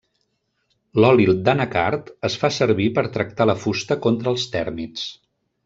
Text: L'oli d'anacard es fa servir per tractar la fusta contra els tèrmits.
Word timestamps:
L'oli 1.03 1.27
d'anacard 1.49 2.09
es 2.31 2.39
fa 2.45 2.51
servir 2.57 2.89
per 2.97 3.05
tractar 3.19 3.49
la 3.53 3.59
fusta 3.67 4.01
contra 4.07 4.35
els 4.35 4.51
tèrmits. 4.59 5.09